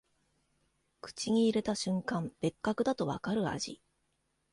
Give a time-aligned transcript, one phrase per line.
[1.01, 3.79] 口に入れた瞬間、別格だとわかる味